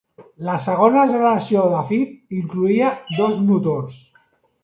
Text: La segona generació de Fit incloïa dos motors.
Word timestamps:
La 0.45 0.53
segona 0.61 1.01
generació 1.11 1.65
de 1.73 1.83
Fit 1.91 2.33
incloïa 2.39 2.89
dos 3.19 3.39
motors. 3.51 4.01